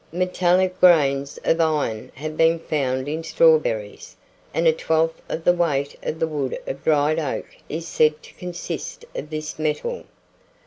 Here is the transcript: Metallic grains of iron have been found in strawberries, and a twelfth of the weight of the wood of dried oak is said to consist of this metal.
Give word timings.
Metallic 0.11 0.79
grains 0.79 1.37
of 1.45 1.61
iron 1.61 2.11
have 2.15 2.35
been 2.35 2.57
found 2.57 3.07
in 3.07 3.23
strawberries, 3.23 4.15
and 4.51 4.65
a 4.65 4.73
twelfth 4.73 5.21
of 5.29 5.43
the 5.43 5.53
weight 5.53 5.95
of 6.01 6.17
the 6.19 6.25
wood 6.27 6.57
of 6.65 6.83
dried 6.83 7.19
oak 7.19 7.45
is 7.69 7.87
said 7.87 8.23
to 8.23 8.33
consist 8.33 9.05
of 9.13 9.29
this 9.29 9.59
metal. 9.59 10.05